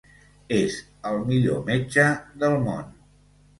[0.59, 0.77] És
[1.09, 2.09] el millor metge
[2.45, 2.91] del món.